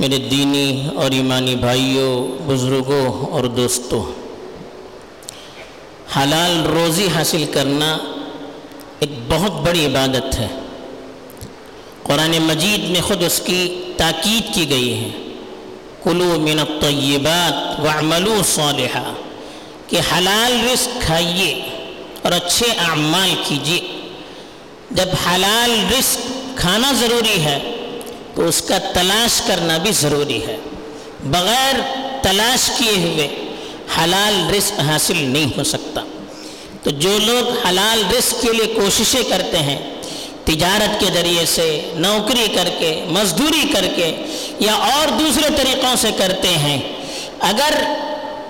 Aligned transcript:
میرے 0.00 0.18
دینی 0.18 0.88
اور 0.94 1.10
ایمانی 1.10 1.56
بھائیوں، 1.56 2.42
بزرگوں 2.46 3.32
اور 3.32 3.44
دوستوں، 3.44 4.04
حلال 6.16 6.66
روزی 6.66 7.08
حاصل 7.14 7.44
کرنا 7.52 7.98
ایک 9.00 9.10
بہت 9.28 9.52
بڑی 9.52 9.86
عبادت 9.86 10.38
ہے۔ 10.38 10.46
قرآن 12.02 12.30
مجید 12.30 12.90
میں 12.90 13.00
خود 13.00 13.22
اس 13.22 13.40
کی 13.44 13.92
تاکید 13.96 14.54
کی 14.54 14.70
گئی 14.70 14.94
ہے۔ 14.94 15.10
کلو 16.04 16.40
من 16.40 16.58
الطیبات 16.58 17.80
وعملو 17.80 18.36
صالحہ 18.44 19.12
کہ 19.86 20.00
حلال 20.12 20.68
رزق 20.72 21.02
کھائیے 21.02 21.68
اور 22.22 22.32
اچھے 22.32 22.66
اعمال 22.66 23.34
کیجیے۔ 23.48 23.80
جب 24.90 25.08
حلال 25.26 25.84
رزق 25.98 26.18
کھانا 26.56 26.92
ضروری 26.92 27.40
ہے 27.40 27.58
تو 28.34 28.48
اس 28.48 28.62
کا 28.62 28.78
تلاش 28.78 29.42
کرنا 29.46 29.78
بھی 29.78 29.92
ضروری 29.92 30.46
ہے۔ 30.46 30.56
بغیر 31.24 31.74
تلاش 32.22 32.70
کیے 32.78 33.02
ہوئے 33.04 33.28
حلال 33.98 34.54
رزق 34.54 34.80
حاصل 34.80 35.16
نہیں 35.16 35.58
ہو 35.58 35.64
سکتا۔ 35.64 36.00
تو 36.82 36.90
جو 36.90 37.18
لوگ 37.22 37.66
حلال 37.66 38.02
رزق 38.18 38.42
کے 38.42 38.52
لیے 38.52 38.66
کوششیں 38.66 39.22
کرتے 39.30 39.58
ہیں، 39.58 39.78
تجارت 40.44 41.00
کے 41.00 41.06
ذریعے 41.14 41.46
سے، 41.46 41.90
نوکری 41.94 42.46
کر 42.54 42.68
کے، 42.78 43.04
مزدوری 43.08 43.68
کر 43.72 43.86
کے 43.96 44.16
یا 44.58 44.72
اور 44.72 45.08
دوسرے 45.18 45.48
طریقوں 45.56 45.96
سے 45.96 46.10
کرتے 46.18 46.48
ہیں، 46.48 46.78
اگر 47.40 47.74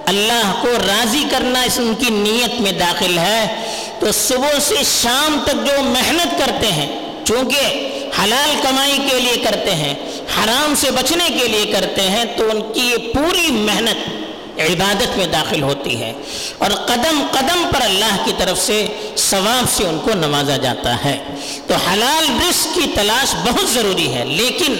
اللہ 0.07 0.59
کو 0.63 0.69
راضی 0.69 1.25
کرنا 1.31 1.63
اس 1.63 1.79
ان 1.79 1.95
کی 1.99 2.11
نیت 2.11 2.61
میں 2.61 2.73
داخل 2.73 3.19
ہے، 3.19 3.63
تو 3.99 4.13
صبح 4.13 4.59
سے 4.61 4.75
شام 5.03 5.41
تک 5.45 5.55
جو 5.55 5.83
محنت 5.83 6.39
کرتے 6.39 6.73
ہیں، 6.73 7.01
چونکہ 7.25 7.90
حلال 8.19 8.61
کمائی 8.63 8.99
کے 9.11 9.21
لیے 9.21 9.45
کرتے 9.45 9.75
ہیں، 9.75 9.95
حرام 10.39 10.75
سے 10.77 10.91
بچنے 10.91 11.25
کے 11.41 11.49
لیے 11.49 11.67
کرتے 11.67 12.03
ہیں، 12.03 12.25
تو 12.37 12.51
ان 12.51 12.73
کی 12.73 12.81
یہ 12.81 12.97
پوری 12.97 13.51
محنت 13.51 14.21
عبادت 14.61 15.17
میں 15.17 15.27
داخل 15.27 15.63
ہوتی 15.63 16.01
ہے۔ 16.01 16.13
اور 16.59 16.71
قدم 16.71 17.27
قدم 17.31 17.69
پر 17.75 17.81
اللہ 17.81 18.23
کی 18.25 18.33
طرف 18.39 18.59
سے 18.59 18.87
ثواب 19.17 19.71
سے 19.77 19.85
ان 19.85 19.99
کو 20.05 20.11
نوازا 20.15 20.57
جاتا 20.57 21.05
ہے۔ 21.05 21.19
تو 21.67 21.75
حلال 21.75 22.25
رزق 22.49 22.75
کی 22.75 22.81
تلاش 22.95 23.35
بہت 23.35 23.71
ضروری 23.71 24.15
ہے، 24.15 24.25
لیکن 24.25 24.75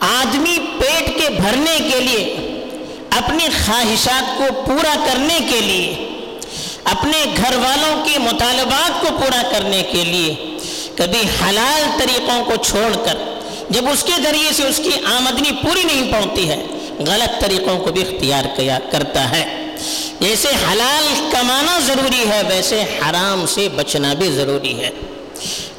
آدمی 0.00 0.58
پیٹ 0.58 1.06
کے 1.06 1.28
بھرنے 1.28 1.78
کے 1.92 2.00
لیے، 2.00 2.24
اپنی 3.10 3.44
خواہشات 3.66 4.38
کو 4.38 4.44
پورا 4.66 4.94
کرنے 5.06 5.38
کے 5.50 5.60
لیے، 5.60 6.08
اپنے 6.84 7.24
گھر 7.36 7.56
والوں 7.56 8.04
کے 8.04 8.18
مطالبات 8.18 9.00
کو 9.00 9.06
پورا 9.16 9.42
کرنے 9.50 9.82
کے 9.82 10.04
لیے 10.04 10.57
کبھی 10.98 11.20
حلال 11.42 11.82
طریقوں 11.98 12.44
کو 12.44 12.64
چھوڑ 12.64 13.04
کر 13.04 13.18
جب 13.70 13.88
اس 13.88 14.02
کے 14.02 14.12
ذریعے 14.22 14.52
سے 14.52 14.62
اس 14.62 14.76
کی 14.76 14.90
آمدنی 15.04 15.50
پوری 15.52 15.84
نہیں 15.84 16.12
پہنچتی 16.12 16.48
ہے، 16.48 16.66
غلط 16.98 17.40
طریقوں 17.40 17.78
کو 17.78 17.92
بھی 17.92 18.02
اختیار 18.02 18.44
کیا 18.56 18.78
کرتا 18.90 19.30
ہے۔ 19.30 19.44
جیسے 20.20 20.48
حلال 20.48 21.06
کمانا 21.30 21.78
ضروری 21.78 22.24
ہے، 22.28 22.42
ویسے 22.48 22.82
حرام 22.82 23.46
سے 23.46 23.68
بچنا 23.68 24.14
بھی 24.14 24.30
ضروری 24.32 24.80
ہے۔ 24.80 24.90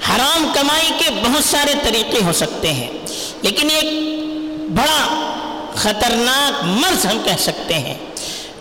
حرام 0.10 0.52
کمائی 0.56 0.92
کے 1.00 1.10
بہت 1.24 1.44
سارے 1.44 1.74
طریقے 1.84 2.24
ہو 2.24 2.34
سکتے 2.34 2.74
ہیں، 2.74 2.90
لیکن 3.42 3.70
ایک 3.70 3.86
بڑا 4.70 5.02
خطرناک 5.76 6.64
مرض 6.64 7.06
ہم 7.06 7.18
کہہ 7.26 7.38
سکتے 7.40 7.74
ہیں۔ 7.74 7.98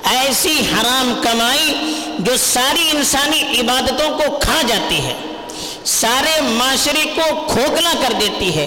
ایسی 0.04 0.60
حرام 0.72 1.14
کمائی 1.22 1.94
جو 2.18 2.36
ساری 2.36 2.84
انسانی 2.92 3.60
عبادتوں 3.60 4.10
کو 4.18 4.38
کھا 4.38 4.60
جاتی 4.66 4.96
ہے۔ 4.96 5.14
سارے 5.88 6.40
معاشرے 6.40 7.04
کو 7.14 7.46
کھوکھلا 7.46 7.92
کر 8.00 8.12
دیتی 8.20 8.56
ہے۔ 8.56 8.66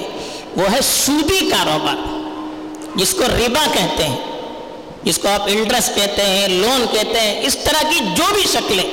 وہ 0.56 0.72
ہے 0.72 0.82
سودی 0.82 1.50
کاروبار، 1.50 1.96
جس 2.96 3.14
کو 3.14 3.24
ربا 3.24 3.66
کہتے 3.74 4.04
ہیں، 4.04 4.18
جس 5.04 5.18
کو 5.18 5.28
آپ 5.28 5.42
انٹرسٹ 5.48 5.96
کہتے 5.96 6.26
ہیں، 6.26 6.48
لون 6.48 6.86
کہتے 6.92 7.20
ہیں، 7.20 7.42
اس 7.42 7.58
طرح 7.64 7.90
کی 7.90 8.00
جو 8.16 8.24
بھی 8.34 8.44
شکلیں۔ 8.54 8.90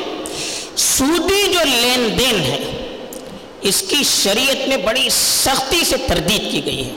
سودی 0.76 1.42
جو 1.52 1.58
لین 1.64 2.18
دین 2.18 2.40
ہے، 2.40 2.58
اس 3.60 3.82
کی 3.88 4.04
شریعت 4.22 4.68
میں 4.68 4.76
بڑی 4.76 5.08
سختی 5.10 5.84
سے 5.84 5.96
تردید 5.96 6.50
کی 6.50 6.64
گئی 6.64 6.84
ہے۔ 6.84 6.92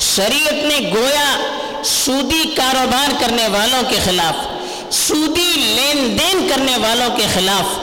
شریعت 0.00 0.52
نے 0.52 0.90
گویا 0.94 1.36
سودی 1.84 2.42
کاروبار 2.56 3.10
کرنے 3.20 3.48
والوں 3.48 3.82
کے 3.88 3.96
خلاف 4.04 4.46
سودی 4.94 5.52
لین 5.56 6.18
دین 6.18 6.48
کرنے 6.48 6.76
والوں 6.76 7.16
کے 7.16 7.26
خلاف 7.34 7.78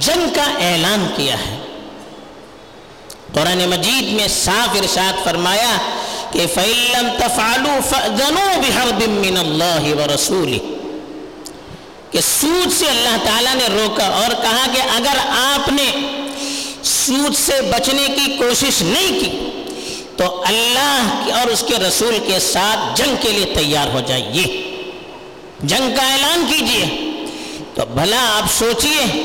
جنگ 0.00 0.34
کا 0.34 0.42
اعلان 0.42 1.06
کیا 1.16 1.34
ہے۔ 1.34 1.57
قرآن 3.32 3.58
مجید 3.58 4.12
میں 4.12 4.28
صاف 4.28 4.76
ارشاد 4.80 5.24
فرمایا 5.24 5.76
کہ 6.32 6.46
فَإِلَّمْ 6.54 7.18
تَفْعَلُوا 7.18 7.80
فَأْذَنُوا 7.80 8.56
بِحَرْبٍ 8.56 9.08
مِّنَ 9.08 9.38
اللَّهِ 9.38 9.92
وَرَسُولِهِ۔ 9.92 10.58
کہ 12.10 12.20
سود 12.40 12.72
سے 12.72 12.86
اللہ 12.86 13.16
تعالیٰ 13.24 13.54
نے 13.54 13.66
روکا 13.68 14.06
اور 14.06 14.42
کہا 14.42 14.66
کہ 14.74 14.80
اگر 14.96 15.18
آپ 15.28 15.68
نے 15.68 15.90
سود 16.82 17.36
سے 17.36 17.52
بچنے 17.62 18.06
کی 18.16 18.36
کوشش 18.38 18.82
نہیں 18.82 19.20
کی، 19.20 19.62
تو 20.16 20.42
اللہ 20.46 21.30
اور 21.32 21.46
اس 21.46 21.64
کے 21.66 21.74
رسول 21.74 22.18
کے 22.26 22.38
ساتھ 22.40 23.02
جنگ 23.02 23.14
کے 23.20 23.32
لیے 23.32 23.44
تیار 23.44 23.88
ہو 23.88 24.00
جائیے۔ 24.06 24.64
جنگ 25.64 25.96
کا 25.96 26.02
اعلان 26.12 26.46
کیجیے 26.50 26.84
تو 27.74 27.82
بھلا 27.94 28.36
آپ 28.36 28.58
سوچئے 28.58 29.22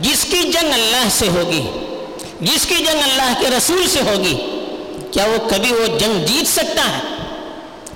جس 0.00 0.24
کی 0.24 0.42
جنگ 0.42 0.72
اللہ 0.72 1.08
سے 1.10 1.28
ہوگی 1.28 1.62
جس 2.42 2.66
کی 2.66 2.74
جنگ 2.74 3.02
اللہ 3.02 3.40
کے 3.40 3.46
رسول 3.56 3.88
سے 3.88 4.00
ہوگی، 4.00 4.34
کیا 5.12 5.24
وہ 5.24 5.48
کبھی 5.48 5.72
وہ 5.72 5.98
جنگ 5.98 6.26
جیت 6.26 6.46
سکتا 6.46 6.88
ہے؟ 6.88 7.02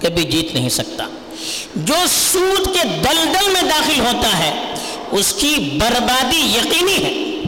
کبھی 0.02 0.22
جیت 0.22 0.54
نہیں 0.54 0.68
سکتا۔ 0.68 1.04
جو 1.74 1.94
سود 2.32 2.74
کے 2.74 2.84
دلدل 2.84 3.50
میں 3.50 3.62
داخل 3.62 4.00
ہوتا 4.00 4.38
ہے، 4.38 4.74
اس 5.10 5.32
کی 5.32 5.78
بربادی 5.80 6.36
یقینی 6.36 7.04
ہے۔ 7.04 7.42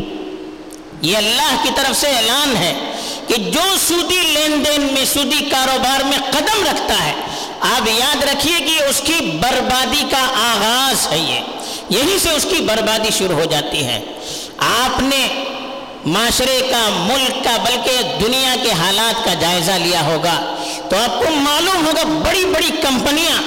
یہ 1.02 1.16
اللہ 1.16 1.60
کی 1.62 1.68
طرف 1.74 1.96
سے 1.96 2.06
اعلان 2.06 2.56
ہے 2.56 2.74
کہ 3.26 3.34
جو 3.36 3.76
سودی 3.88 4.18
لین 4.20 4.64
دین 4.64 4.80
میں، 4.80 5.04
سودی 5.04 5.44
کاروبار 5.50 6.04
میں 6.04 6.18
قدم 6.30 6.64
رکھتا 6.64 7.04
ہے، 7.04 7.12
آپ 7.60 7.88
یاد 7.98 8.22
رکھیے 8.22 8.58
کہ 8.58 8.82
اس 8.82 9.00
کی 9.04 9.38
بربادی 9.40 10.04
کا 10.10 10.26
آغاز 10.34 11.12
ہے 11.12 11.18
یہ۔ 11.18 11.40
یہی 11.88 12.18
سے 12.22 12.30
اس 12.30 12.46
کی 12.50 12.62
بربادی 12.62 13.10
شروع 13.18 13.34
ہو 13.34 13.44
جاتی 13.44 13.84
ہے۔ 13.84 14.00
آپ 14.58 15.02
نے 15.02 15.44
معاشرے 16.06 16.60
کا 16.70 16.88
ملک 16.90 17.44
کا 17.44 17.56
بلکہ 17.56 18.24
دنیا 18.26 18.56
کے 18.62 18.72
حالات 18.72 19.24
کا 19.24 19.34
جائزہ 19.34 19.72
لیا 19.72 20.04
ہوگا۔ 20.04 20.54
تو 20.88 20.96
آپ 20.96 21.18
کو 21.18 21.24
معلوم 21.30 21.86
ہوگا 21.86 22.02
بڑی 22.28 22.44
بڑی 22.44 22.70
کمپنیاں 22.82 23.42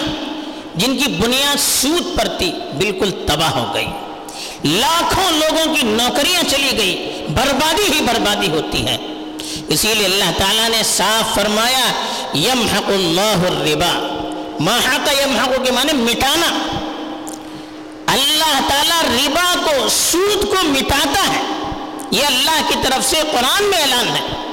جن 0.76 0.98
کی 0.98 1.12
بنیاد 1.12 1.56
سود 1.60 2.20
پر 2.20 2.28
تھی، 2.28 2.52
بالکل 2.78 3.12
تباہ 3.12 3.50
ہو 3.50 3.74
گئی۔ 3.74 3.88
لاکھوں 4.64 5.32
لوگوں 5.32 5.76
کی 5.76 5.82
نوکریاں 5.84 6.44
چلی 6.44 6.78
گئی، 6.78 7.26
بربادی 7.30 7.94
ہی 7.94 8.02
بربادی 8.02 8.48
ہوتی 8.48 8.86
ہے۔ 8.86 8.98
اسی 9.68 9.94
لیے 9.94 10.06
اللہ 10.06 10.32
تعالیٰ 10.38 10.70
نے 10.70 10.84
صاف 10.84 11.36
فرمایا، 11.36 11.92
یمحق 12.38 12.88
اللہ 12.88 13.48
الربا۔ 13.50 14.18
محق 14.60 15.10
یمحق 15.26 15.66
کے 15.66 15.72
معنی 15.72 15.94
مٹانا۔ 15.94 16.48
اللہ 18.08 18.60
تعالیٰ 18.68 19.02
ربا 19.02 19.56
کو، 19.66 19.90
سود 19.90 20.50
کو 20.50 20.56
مٹاتا 20.64 21.34
ہے۔ 21.34 21.61
یہ 22.12 22.26
اللہ 22.26 22.62
کی 22.68 22.76
طرف 22.84 23.10
سے 23.10 23.16
قرآن 23.32 23.64
میں 23.64 23.82
اعلان 23.82 24.08
ہے۔ 24.08 24.52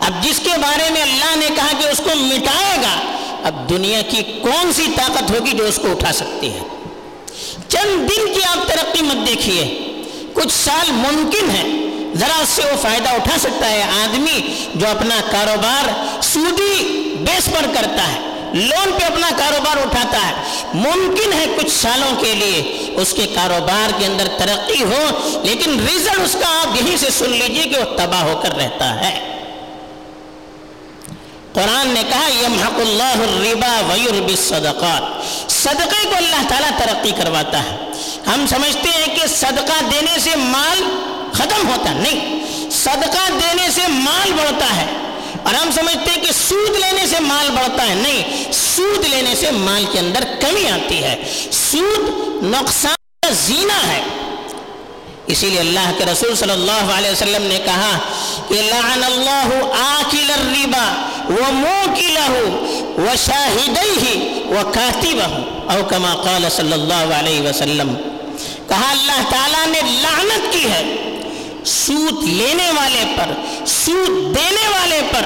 اب 0.00 0.24
جس 0.24 0.38
کے 0.38 0.50
بارے 0.62 0.90
میں 0.90 1.02
اللہ 1.02 1.36
نے 1.36 1.46
کہا 1.56 1.68
کہ 1.80 1.86
اس 1.86 1.98
کو 1.98 2.10
مٹائے 2.14 2.76
گا، 2.82 3.12
اب 3.44 3.70
دنیا 3.70 4.02
کی 4.02 4.22
کون 4.22 4.72
سی 4.72 4.86
طاقت 4.96 5.30
ہوگی 5.30 5.52
جو 5.52 5.64
اس 5.64 5.78
کو 5.82 5.90
اٹھا 5.90 6.12
سکتی 6.12 6.52
ہے؟ 6.52 6.58
چند 7.68 8.10
دن 8.10 8.34
کی 8.34 8.40
آپ 8.46 8.68
ترقی 8.68 9.02
مت 9.02 9.28
دیکھیے۔ 9.28 9.92
کچھ 10.32 10.52
سال 10.52 10.92
ممکن 10.92 11.50
ہے، 11.50 11.64
ذرا 12.14 12.42
اس 12.42 12.48
سے 12.48 12.62
وہ 12.64 12.82
فائدہ 12.82 13.08
اٹھا 13.08 13.38
سکتا 13.38 13.70
ہے۔ 13.70 13.82
آدمی 13.82 14.66
جو 14.74 14.86
اپنا 14.88 15.16
کاروبار 15.30 15.88
سودی 16.22 17.04
بیس 17.20 17.46
پر 17.46 17.66
کرتا 17.74 18.12
ہے 18.12 18.20
لون 18.54 18.92
پہ 18.98 19.04
اپنا 19.04 19.30
کاروبار 19.36 19.76
اٹھاتا 19.76 20.26
ہے۔ 20.26 20.32
ممکن 20.74 21.32
ہے 21.32 21.44
کچھ 21.56 21.70
سالوں 21.70 22.20
کے 22.20 22.34
لیے 22.34 22.90
اس 22.96 23.12
کے 23.12 23.26
کاروبار 23.26 23.92
کے 23.98 24.06
اندر 24.06 24.28
ترقی 24.38 24.82
ہو، 24.82 25.04
لیکن 25.42 25.86
ریزلٹ 25.86 26.20
اس 26.24 26.36
کا 26.40 26.60
آپ 26.60 26.76
یہیں 26.80 26.96
سے 26.96 27.10
سن 27.10 27.30
لیجیے 27.30 27.62
کہ 27.62 27.78
وہ 27.78 27.96
تباہ 27.96 28.22
ہو 28.22 28.40
کر 28.42 28.56
رہتا 28.56 29.00
ہے۔ 29.00 29.30
قرآن 31.52 31.88
نے 31.88 32.02
کہا، 32.08 32.28
یمحق 32.44 32.80
اللہ 32.80 33.02
الربا 33.02 33.94
ویربی 33.94 34.32
الصدقات۔ 34.32 35.02
صدقے 35.50 36.08
کو 36.08 36.16
اللہ 36.16 36.48
تعالیٰ 36.48 36.70
ترقی 36.78 37.10
کرواتا 37.10 37.58
ہے۔ 37.58 37.76
ہم 38.26 38.46
سمجھتے 38.46 38.88
ہیں 38.88 39.16
کہ 39.16 39.26
صدقہ 39.26 39.84
دینے 39.84 40.18
سے 40.18 40.30
مال 40.36 40.82
ختم 41.32 41.68
ہوتا 41.68 41.92
نہیں۔ 41.92 42.44
صدقہ 42.70 43.30
دینے 43.30 43.70
سے 43.70 43.80
مال 43.88 44.32
بڑھتا 44.32 44.76
ہے۔ 44.76 44.86
اور 45.44 45.54
ہم 45.54 45.70
سمجھتے 45.70 46.10
ہیں 46.10 46.20
کہ 46.20 46.32
سود 46.48 46.76
لینے 46.76 47.06
سے 47.06 47.20
مال 47.20 47.50
بڑھتا 47.50 47.88
ہے، 47.88 47.94
نہیں، 47.94 48.52
سود 48.52 49.04
لینے 49.04 49.34
سے 49.34 49.50
مال 49.50 49.84
کے 49.92 49.98
اندر 49.98 50.20
کمی 50.40 50.70
آتی 50.70 51.02
ہے۔ 51.02 51.16
سود 51.52 52.08
نقصان 52.44 52.94
کا 53.22 53.30
زینہ 53.30 53.86
ہے۔ 53.86 54.02
اسی 55.26 55.50
لیے 55.50 55.60
اللہ 55.60 55.92
کے 55.98 56.04
رسول 56.04 56.34
صلی 56.34 56.50
اللہ 56.50 56.92
علیہ 56.94 57.10
وسلم 57.10 57.42
نے 57.42 57.58
کہا 57.64 57.98
کہ 58.48 58.54
لعن 58.54 59.04
اللہ 59.04 59.48
آکل 59.78 60.30
الربا 60.30 61.08
وموکلہ 61.28 62.32
و 63.00 63.06
شاہدئی 63.26 64.42
و 64.50 64.70
کاتی 64.74 65.18
او 65.70 65.84
کما 65.84 66.14
قال 66.14 66.44
صلی 66.50 66.72
اللہ 66.72 67.14
علیہ 67.18 67.48
وسلم۔ 67.48 67.94
کہا 68.68 68.90
اللہ 68.90 69.30
تعالیٰ 69.30 69.66
نے 69.66 69.80
لعنت 69.80 70.52
کی 70.52 70.70
ہے۔ 70.70 71.13
سود 71.64 72.22
لینے 72.24 72.70
والے 72.70 73.04
پر، 73.16 73.32
سود 73.66 74.36
دینے 74.36 74.68
والے 74.68 75.00
پر 75.12 75.24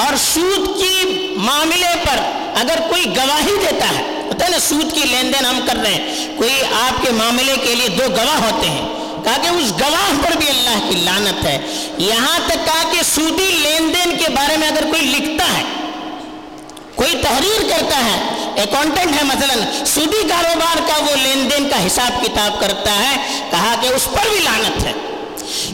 اور 0.00 0.16
سود 0.16 0.66
کی 0.80 1.34
معاملے 1.36 1.94
پر 2.04 2.20
اگر 2.60 2.80
کوئی 2.88 3.04
گواہی 3.16 3.56
دیتا 3.60 3.86
ہے 3.88 4.02
ہوتا 4.22 4.44
ہے 4.44 4.50
نا 4.50 4.58
سود 4.58 4.92
کی 4.94 5.00
لین 5.00 5.32
دین 5.32 5.44
ہم 5.46 5.60
کر 5.66 5.76
رہے 5.76 5.94
ہیں۔ 5.94 6.38
کوئی 6.38 6.50
آپ 6.82 7.02
کے 7.02 7.10
معاملے 7.10 7.54
کے 7.64 7.74
لیے 7.74 7.88
دو 7.88 8.04
گواہ 8.08 8.50
ہوتے 8.50 8.68
ہیں، 8.70 8.88
کہا 9.24 9.36
کہ 9.42 9.48
اس 9.48 9.72
گواہ 9.80 10.10
پر 10.22 10.36
بھی 10.36 10.48
اللہ 10.48 10.90
کی 10.90 10.96
لانت 10.96 11.44
ہے۔ 11.44 11.58
یہاں 11.98 12.38
تک 12.46 12.64
کہا 12.64 12.82
کہ 12.92 13.02
سودی 13.14 13.46
لین 13.62 13.92
دین 13.94 14.16
کے 14.18 14.30
بارے 14.30 14.56
میں 14.56 14.68
اگر 14.68 14.84
کوئی 14.90 15.02
لکھتا 15.02 15.52
ہے، 15.58 15.62
کوئی 16.94 17.12
تحریر 17.22 17.62
کرتا 17.70 18.04
ہے 18.04 18.18
اکاؤنٹنٹ 18.62 19.16
ہے 19.16 19.24
مثلا، 19.24 19.84
سودی 19.86 20.28
کاروبار 20.28 20.76
کا 20.88 21.00
وہ 21.04 21.16
لین 21.16 21.48
دین 21.50 21.68
کا 21.68 21.86
حساب 21.86 22.24
کتاب 22.24 22.60
کرتا 22.60 22.98
ہے، 22.98 23.16
کہا 23.50 23.74
کہ 23.80 23.86
اس 23.86 24.04
پر 24.04 24.28
بھی 24.30 24.40
لانت 24.40 24.84
ہے۔ 24.84 24.92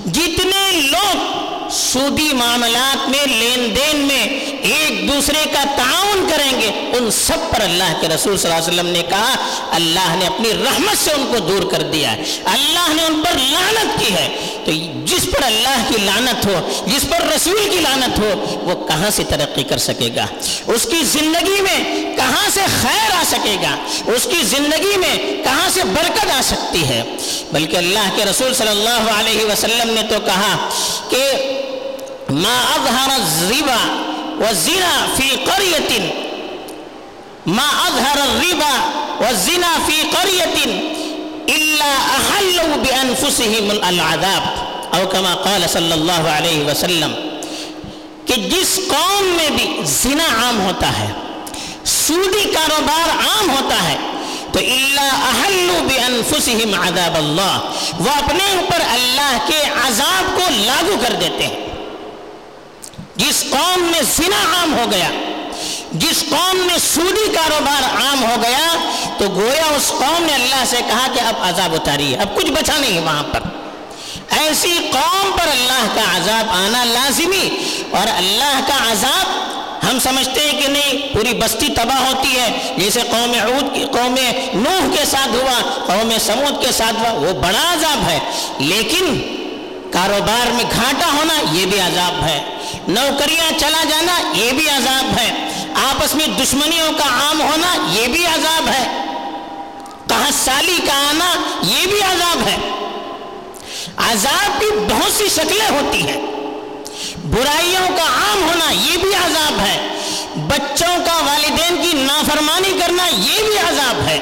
جتنے 0.06 0.80
لوگ 0.90 1.70
سودی 1.70 2.32
معاملات 2.32 3.08
میں 3.08 3.26
لین 3.26 3.76
دین 3.76 3.96
میں 3.96 4.26
ایک 4.62 5.12
دوسرے 5.12 5.44
کا 5.52 5.64
تعاون 5.76 6.26
کریں 6.30 6.60
گے، 6.60 6.66
ان 6.66 7.10
سب 7.10 7.56
پر 7.56 7.60
اللہ 7.60 8.00
کے 8.00 8.08
رسول 8.08 8.38
صلی 8.38 8.52
اللہ 8.52 8.64
علیہ 8.64 8.80
وسلم 8.80 8.92
نے 8.92 9.02
کہا، 9.02 9.34
اللہ 9.70 10.16
نے 10.18 10.26
اپنی 10.26 10.48
رحمت 10.52 11.04
سے 11.04 11.10
ان 11.10 11.26
کو 11.32 11.38
دور 11.38 11.70
کر 11.70 11.82
دیا 11.82 12.12
ہے۔ 12.12 12.22
اللہ 12.44 12.94
نے 12.94 13.02
ان 13.02 13.22
پر 13.24 13.38
لعنت 13.38 14.00
کی 14.00 14.14
ہے۔ 14.14 14.54
تو 14.64 14.72
جس 15.04 15.26
پر 15.26 15.42
اللہ 15.42 15.84
کی 15.88 15.96
لعنت 15.98 16.46
ہو، 16.46 16.82
جس 16.86 17.04
پر 17.08 17.26
رسول 17.36 17.68
کی 17.70 17.76
لعنت 17.76 18.18
ہو، 18.18 18.56
وہ 18.62 18.88
کہاں 18.88 19.10
سے 19.10 19.24
ترقی 19.24 19.62
کر 19.62 19.78
سکے 19.78 20.08
گا؟ 20.16 20.26
اس 20.66 20.86
کی 20.90 21.04
زندگی 21.04 21.60
میں 21.60 22.02
کہاں 22.16 22.50
سے 22.54 22.60
خیر 22.82 23.14
آ 23.14 23.22
سکے 23.26 23.56
گا؟ 23.62 23.76
اس 24.12 24.24
کی 24.24 24.42
زندگی 24.42 24.96
میں 24.96 25.44
کہاں 25.44 25.70
سے 25.74 25.84
برکت 25.84 26.30
آ 26.30 26.40
سکتی 26.42 26.88
ہے؟ 26.88 27.02
بلکہ 27.52 27.76
اللہ 27.76 28.10
کے 28.16 28.24
رسول 28.24 28.54
صلی 28.54 28.68
اللہ 28.68 29.10
علیہ 29.18 29.44
وسلم 29.44 29.90
نے 29.90 30.02
تو 30.02 30.14
کہا 30.24 30.68
کہ 31.08 31.32
ما 32.30 32.64
اظہر 32.74 33.10
الربا 33.14 34.07
والزنا 34.40 35.06
فی 35.16 35.28
قریت 35.44 35.92
ما 37.46 37.68
اظہر 37.86 38.20
الربا 38.22 38.74
والزنا 39.20 39.76
فی 39.86 40.02
قریت 40.10 40.56
الا 41.56 41.92
احلوا 42.16 42.76
بانفسهم 42.76 43.70
العذاب. 43.90 44.48
او 44.96 45.06
کما 45.12 45.34
قال 45.44 45.66
صلی 45.72 45.92
اللہ 45.92 46.28
علیہ 46.32 46.64
وسلم 46.64 47.12
کہ 48.26 48.34
جس 48.50 48.74
قوم 48.88 49.24
میں 49.36 49.50
بھی 49.56 49.66
زنا 49.84 50.26
عام 50.42 50.60
ہوتا 50.60 50.90
ہے، 50.98 51.06
سودی 51.84 52.44
کاروبار 52.54 53.08
عام 53.10 53.50
ہوتا 53.50 53.82
ہے، 53.88 53.96
تو 54.52 54.58
اللہ 54.58 55.12
احلوا 55.30 55.80
بانفسهم 55.88 56.74
عذاب 56.82 57.16
اللہ. 57.16 57.54
وہ 57.98 58.10
اپنے 58.16 58.44
اوپر 58.56 58.82
اللہ 58.90 59.36
کے 59.46 59.62
عذاب 59.86 60.36
کو 60.36 60.50
لاگو 60.50 60.96
کر 61.02 61.16
دیتے 61.20 61.46
ہیں۔ 61.46 61.67
جس 63.18 63.44
قوم 63.50 63.82
میں 63.82 64.02
زنا 64.16 64.58
عام 64.58 64.78
ہو 64.78 64.84
گیا، 64.90 65.10
جس 65.92 66.24
قوم 66.30 66.56
میں 66.56 66.78
سودی 66.78 67.32
کاروبار 67.34 67.82
عام 67.82 68.24
ہو 68.24 68.42
گیا، 68.42 68.90
تو 69.18 69.24
گویا 69.34 69.64
اس 69.76 69.88
قوم 69.88 70.24
نے 70.26 70.34
اللہ 70.34 70.64
سے 70.66 70.76
کہا 70.88 71.06
کہ 71.14 71.20
اب 71.20 71.34
عذاب 71.40 71.74
اتاری 71.74 72.14
ہے، 72.14 72.18
اب 72.18 72.34
کچھ 72.34 72.50
بچا 72.50 72.78
نہیں 72.78 72.94
ہے 72.94 73.00
وہاں 73.00 73.22
پر۔ 73.22 73.40
ایسی 74.30 74.72
قوم 74.92 75.30
پر 75.32 75.48
اللہ 75.48 75.86
کا 75.94 76.16
عذاب 76.16 76.50
آنا 76.50 76.84
لازمی، 76.84 77.48
اور 77.90 78.06
اللہ 78.16 78.60
کا 78.68 78.92
عذاب 78.92 79.48
ہم 79.90 79.98
سمجھتے 79.98 80.40
ہیں 80.40 80.60
کہ 80.60 80.68
نہیں، 80.68 81.14
پوری 81.14 81.34
بستی 81.34 81.68
تباہ 81.68 82.00
ہوتی 82.00 82.40
ہے۔ 82.40 82.74
جیسے 82.76 83.00
قوم 83.00 83.32
عود 83.42 83.74
کی، 83.74 83.84
قوم 83.84 84.14
نوح 84.54 84.96
کے 84.98 85.04
ساتھ 85.04 85.28
ہوا، 85.28 85.84
قوم 85.86 86.12
سمود 86.26 86.66
کے 86.66 86.72
ساتھ 86.72 86.94
ہوا، 87.00 87.12
وہ 87.12 87.32
بڑا 87.32 87.72
عذاب 87.72 88.10
ہے۔ 88.10 88.18
لیکن 88.58 89.06
کاروبار 89.90 90.50
میں 90.50 90.64
گھاٹا 90.76 91.06
ہونا 91.06 91.34
یہ 91.52 91.66
بھی 91.66 91.80
عذاب 91.80 92.24
ہے۔ 92.24 92.42
نوکریاں 92.88 93.58
چلا 93.58 93.84
جانا 93.90 94.38
یہ 94.38 94.52
بھی 94.52 94.68
عذاب 94.68 95.18
ہے۔ 95.18 95.48
آپس 95.74 96.14
میں 96.14 96.26
دشمنیوں 96.26 96.92
کا 96.98 97.04
عام 97.04 97.40
ہونا 97.40 98.00
یہ 98.00 98.08
بھی 98.08 98.26
عذاب 98.26 98.68
ہے۔ 98.68 99.04
کہاں 100.08 100.30
سالی 100.44 100.78
کا 100.86 101.08
آنا 101.10 101.34
یہ 101.62 101.86
بھی 101.86 102.02
عذاب 102.02 102.48
ہے۔ 102.48 102.56
عذاب 103.96 104.60
کی 104.60 104.66
بہت 104.88 105.12
سی 105.12 105.28
شکلیں 105.28 105.70
ہوتی 105.70 106.06
ہیں۔ 106.06 106.20
برائیوں 107.24 107.96
کا 107.96 108.02
عام 108.02 108.42
ہونا 108.42 108.70
یہ 108.70 108.96
بھی 108.96 109.14
عذاب 109.14 109.60
ہے۔ 109.60 109.88
بچوں 110.36 110.96
کا 111.06 111.16
والدین 111.16 111.82
کی 111.82 111.92
نافرمانی 111.92 112.78
کرنا 112.80 113.06
یہ 113.06 113.42
بھی 113.42 113.58
عذاب 113.58 114.08
ہے۔ 114.08 114.20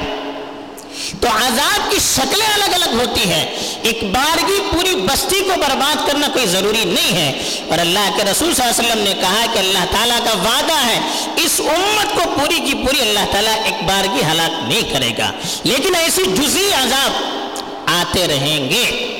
تو 1.21 1.27
عذاب 1.27 1.91
کی 1.91 1.97
شکلیں 2.15 2.53
الگ 2.53 2.75
الگ 2.75 2.89
ہوتی 2.93 3.29
ہیں۔ 3.29 3.45
ایک 3.83 4.03
بارگی 4.03 4.61
پوری 4.71 4.95
بستی 4.95 5.39
کو 5.39 5.51
برباد 5.59 6.07
کرنا 6.07 6.27
کوئی 6.33 6.45
ضروری 6.45 6.85
نہیں 6.85 7.13
ہے۔ 7.13 7.59
اور 7.69 7.79
اللہ 7.79 8.09
کے 8.17 8.23
رسول 8.31 8.53
صلی 8.53 8.65
اللہ 8.65 8.81
علیہ 8.81 8.91
وسلم 8.91 9.03
نے 9.03 9.13
کہا 9.21 9.45
کہ 9.53 9.59
اللہ 9.59 9.85
تعالیٰ 9.91 10.19
کا 10.19 10.33
وعدہ 10.33 10.85
ہے، 10.85 10.99
اس 11.35 11.61
امت 11.75 12.15
کو 12.15 12.29
پوری 12.39 12.59
کی 12.59 12.73
پوری 12.73 13.01
اللہ 13.01 13.31
تعالیٰ 13.31 13.53
ایک 13.63 13.83
بارگی 13.83 14.21
ہلاک 14.31 14.67
نہیں 14.67 14.93
کرے 14.93 15.11
گا۔ 15.17 15.31
لیکن 15.63 15.95
ایسی 15.95 16.23
جزی 16.23 16.69
عذاب 16.73 17.23
آتے 17.85 18.27
رہیں 18.27 18.69
گے۔ 18.69 19.13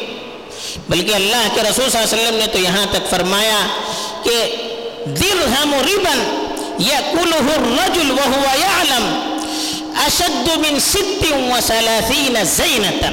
بلکہ 0.89 1.15
اللہ 1.15 1.47
کے 1.55 1.61
رسول 1.61 1.89
صلی 1.89 2.01
اللہ 2.01 2.13
علیہ 2.13 2.23
وسلم 2.23 2.39
نے 2.39 2.47
تو 2.47 2.57
یہاں 2.57 2.85
تک 2.91 3.09
فرمایا 3.09 3.67
کہ 4.23 4.55
درہم 5.05 5.73
ربن 5.73 6.43
یکلہ 6.81 7.35
الرجل 7.35 8.11
وہو 8.11 8.41
یعلم 8.59 9.36
اشد 10.07 10.47
من 10.57 10.79
ست 10.79 11.23
و 11.31 11.59
ثلاثین 11.67 12.37
زینتا 12.45 13.09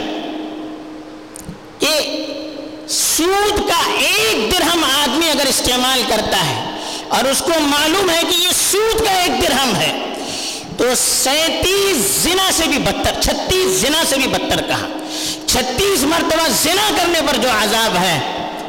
کہ 1.78 1.94
سود 2.88 3.58
کا 3.68 3.82
ایک 3.98 4.52
درہم 4.52 4.84
آدمی 4.84 5.30
اگر 5.30 5.46
استعمال 5.46 6.02
کرتا 6.08 6.44
ہے 6.46 6.60
اور 7.08 7.24
اس 7.24 7.38
کو 7.38 7.60
معلوم 7.60 8.10
ہے 8.10 8.20
کہ 8.20 8.34
یہ 8.34 8.48
سود 8.60 9.04
کا 9.04 9.10
ایک 9.10 9.42
درہم 9.42 9.74
ہے، 9.76 9.92
تو 10.76 10.84
سینتیس 10.98 11.96
زنا 12.22 12.50
سے 12.56 12.68
بھی 12.68 12.78
بدتر، 12.78 13.20
چھتیس 13.20 13.66
زنا 13.80 14.02
سے 14.08 14.16
بھی 14.16 14.26
بدتر 14.26 14.62
کہا۔ 14.62 14.86
چھتیس 15.46 16.02
مرتبہ 16.02 16.48
زنا 16.62 16.88
کرنے 16.96 17.20
پر 17.26 17.36
جو 17.36 17.48
عذاب 17.48 17.96
ہے، 17.96 18.18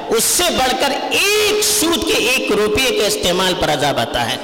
اس 0.10 0.24
سے 0.24 0.44
بڑھ 0.58 0.74
کر 0.80 0.92
ایک 1.12 1.64
سود 1.66 2.08
کے 2.08 2.14
ایک 2.14 2.52
روپے 2.52 2.90
کے 2.90 3.08
استعمال 3.08 3.54
پر 3.60 3.74
عذاب 3.74 4.00
آتا 4.00 4.32
ہے۔ 4.32 4.38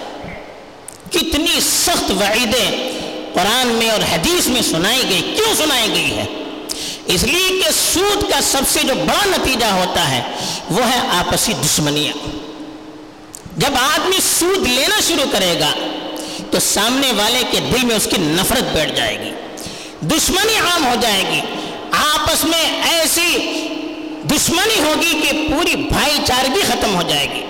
کتنی 1.12 1.60
سخت 1.62 2.12
وعیدیں 2.12 2.91
قرآن 3.34 3.68
میں 3.68 3.90
اور 3.90 4.00
حدیث 4.14 4.48
میں 4.48 4.62
سنائی 4.62 5.04
گئی، 5.10 5.22
کیوں 5.22 5.56
سنائی 5.56 5.90
گئی 5.96 6.18
ہے؟ 6.18 6.26
اس 7.06 7.24
لیے 7.24 7.50
کہ 7.50 7.70
سود 7.94 8.32
کا 8.32 8.42
سب 8.42 8.62
سے 8.70 8.80
جو 8.84 8.94
بڑا 8.94 9.26
نتیجہ 9.26 9.66
ہوتا 9.66 10.12
ہے، 10.12 10.22
وہ 10.70 10.82
ہے 10.86 11.00
آپسی 11.08 11.54
دشمنیاں۔ 11.54 12.30
جب 13.58 13.70
آدمی 13.82 14.18
سود 14.40 14.68
لینا 14.68 15.00
شروع 15.08 15.32
کرے 15.32 15.60
گا، 15.60 15.72
تو 16.52 16.60
سامنے 16.60 17.12
والے 17.12 17.44
کے 17.52 17.60
دل 17.60 17.86
میں 17.86 17.96
اس 17.96 18.08
کی 18.12 18.18
نفرت 18.20 18.64
بیٹھ 18.64 18.96
جائے 18.96 19.20
گی۔ 19.20 19.32
دشمنی 20.02 20.56
عام 20.56 20.86
ہو 20.86 20.94
جائے 21.02 21.24
گی۔ 21.32 21.42
آپس 21.92 22.44
میں 22.44 22.84
ایسی 22.84 23.38
دشمنی 24.24 24.80
ہوگی 24.80 25.22
کہ 25.22 25.32
پوری 25.32 25.76
بھائی 25.76 26.18
چارگی 26.28 26.62
ختم 26.68 26.96
ہو 26.96 27.02
جائے 27.02 27.28
گی۔ 27.36 27.42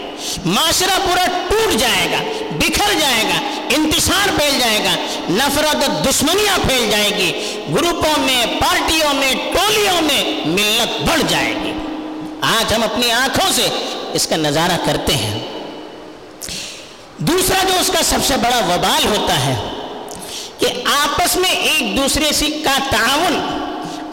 معاشرہ 0.46 1.00
پورا 1.04 1.26
ٹوٹ 1.50 1.74
جائے 1.74 2.08
گا، 2.12 2.46
بکھر 2.60 3.00
جائے 3.00 3.24
گا، 3.24 3.66
انتشار 3.70 4.30
پھیل 4.38 4.60
جائے 4.60 4.80
گا۔ 4.84 4.96
نفرت 5.30 5.76
اور 5.76 6.04
دشمنیاں 6.04 6.58
پھیل 6.68 6.92
جائے 6.92 7.10
گی۔ 7.10 7.62
گروپوں 7.76 8.20
میں، 8.20 8.46
پارٹیوں 8.46 9.14
میں، 9.14 9.34
ٹولیوں 9.34 10.02
میں 10.02 10.48
ملت 10.48 11.02
بڑھ 11.02 11.22
جائے 11.28 11.54
گی۔ 11.64 11.74
آج 12.42 12.74
ہم 12.74 12.84
اپنی 12.84 13.12
آنکھوں 13.12 13.52
سے 13.54 13.68
اس 14.14 14.28
کا 14.28 14.36
نظارہ 14.36 14.78
کرتے 14.86 15.16
ہیں۔ 15.16 15.40
دوسرا 17.18 17.58
جو 17.68 17.74
اس 17.80 17.88
کا 17.88 18.04
سب 18.04 18.20
سے 18.28 18.34
بڑا 18.38 18.58
وبال 18.58 19.06
ہوتا 19.06 19.46
ہے 19.46 19.56
کہ 20.58 20.68
آپس 20.86 21.36
میں 21.36 21.52
ایک 21.52 21.98
دوسرے 21.98 22.32
سے 22.32 22.46
کا 22.46 22.78
تعاون، 22.90 23.40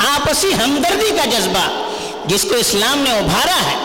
آپسی 0.09 0.55
ہمدردی 0.55 1.17
کا 1.17 1.25
جذبہ، 1.25 1.85
جس 2.27 2.43
کو 2.43 2.55
اسلام 2.55 2.99
نے 2.99 3.11
ابھارا 3.11 3.71
ہے، 3.71 3.77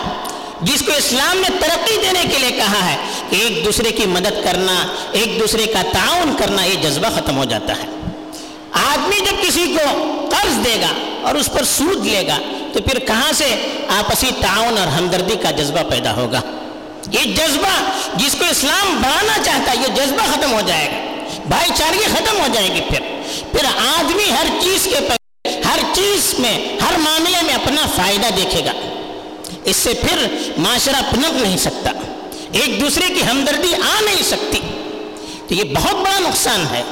جس 0.60 0.82
کو 0.86 0.92
اسلام 0.92 1.36
نے 1.36 1.48
ترقی 1.60 1.96
دینے 2.02 2.22
کے 2.32 2.38
لیے 2.38 2.50
کہا 2.50 2.90
ہے 2.90 2.96
ایک 3.34 3.64
دوسرے 3.64 3.90
کی 3.90 4.06
مدد 4.06 4.44
کرنا، 4.44 4.86
ایک 5.12 5.40
دوسرے 5.40 5.66
کا 5.66 5.82
تعاون 5.92 6.34
کرنا، 6.38 6.64
یہ 6.64 6.74
جذبہ 6.74 7.08
ختم 7.16 7.36
ہو 7.36 7.44
جاتا 7.44 7.72
ہے۔ 7.72 7.86
آدمی 8.72 9.20
جب 9.20 9.48
کسی 9.48 9.76
کو 9.78 10.26
قرض 10.30 10.64
دے 10.64 10.80
گا 10.80 11.20
اور 11.26 11.34
اس 11.34 11.52
پر 11.52 11.64
سود 11.64 12.06
لے 12.06 12.26
گا، 12.26 12.38
تو 12.72 12.82
پھر 12.82 12.98
کہاں 12.98 13.32
سے 13.32 13.54
آپسی 13.88 14.30
تعاون 14.40 14.78
اور 14.78 14.86
ہمدردی 14.86 15.34
کا 15.42 15.50
جذبہ 15.50 15.90
پیدا 15.90 16.16
ہوگا؟ 16.16 16.40
یہ 17.10 17.24
جذبہ 17.24 17.90
جس 18.14 18.36
کو 18.38 18.44
اسلام 18.50 19.02
بڑھانا 19.02 19.42
چاہتا 19.44 19.72
ہے، 19.72 19.76
یہ 19.76 19.94
جذبہ 19.94 20.32
ختم 20.32 20.52
ہو 20.52 20.60
جائے 20.66 20.86
گا۔ 20.86 21.24
بھائی 21.48 21.70
چارگی 21.74 22.04
ختم 22.12 22.40
ہو 22.40 22.46
جائے 22.52 22.68
گی 22.74 22.80
پھر۔ 22.88 23.00
پھر 23.52 23.64
آدمی 23.98 24.30
ہر 24.30 24.46
چیز 24.60 24.88
کے 24.90 25.08
ہر 25.64 25.78
چیز 25.92 26.34
میں، 26.38 26.58
ہر 26.58 26.98
معاملے 26.98 27.38
میں 27.42 27.54
اپنا 27.54 27.86
فائدہ 27.96 28.26
دیکھے 28.36 28.64
گا۔ 28.64 28.72
اس 29.64 29.76
سے 29.76 29.94
پھر 29.94 30.26
معاشرہ 30.58 31.02
پنپ 31.10 31.42
نہیں 31.42 31.56
سکتا۔ 31.56 31.90
ایک 32.54 32.80
دوسرے 32.80 33.14
کی 33.14 33.20
ہمدردی 33.30 33.74
آ 33.74 34.00
نہیں 34.00 34.22
سکتی۔ 34.22 34.60
تو 35.48 35.54
یہ 35.54 35.64
بہت 35.64 35.94
بڑا 35.94 36.18
نقصان 36.18 36.64
ہے۔ 36.72 36.82